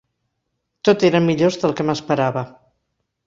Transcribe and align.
Tot 0.89 1.05
eren 1.09 1.27
millors 1.27 1.59
del 1.65 1.77
que 1.81 1.85
m'esperava. 1.91 2.45